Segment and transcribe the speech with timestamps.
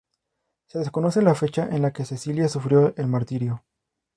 [0.65, 3.63] Se desconoce la fecha en que Cecilia sufrió el martirio.